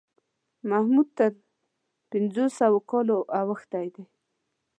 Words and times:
محمود 0.69 1.07
تر 1.17 1.31
پنځوسو 2.09 2.75
کالو 2.89 3.17
اوښتی 3.39 3.87
دی. 3.95 4.05